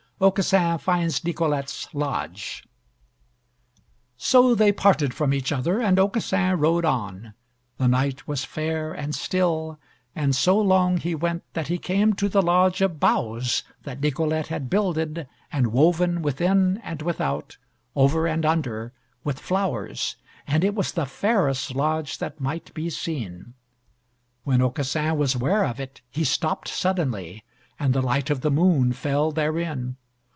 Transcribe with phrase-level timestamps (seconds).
[0.23, 2.63] AUCASSIN FINDS NICOLETTE'S LODGE
[4.17, 7.33] So they parted from each other, and Aucassin rode on;
[7.79, 9.79] the night was fair and still,
[10.15, 14.45] and so long he went that he came to the lodge of boughs that Nicolette
[14.49, 17.57] had builded and woven within and without,
[17.95, 18.93] over and under,
[19.23, 23.55] with flowers, and it was the fairest lodge that might be seen.
[24.43, 27.43] When Aucassin was ware of it, he stopped suddenly,
[27.79, 29.97] and the light of the moon fell therein.